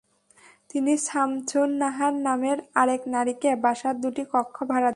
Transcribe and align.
তিনি 0.69 0.93
শামসুন 1.07 1.69
নাহার 1.81 2.13
নামের 2.27 2.57
আরেক 2.81 3.01
নারীকে 3.07 3.49
বাসার 3.63 3.95
দুটি 4.03 4.23
কক্ষ 4.33 4.55
ভাড়া 4.63 4.81
দেন। 4.81 4.89